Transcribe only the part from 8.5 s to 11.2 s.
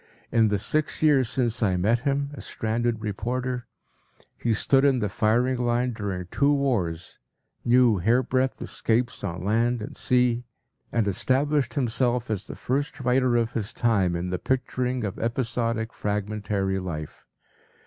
’scapes on land and sea, and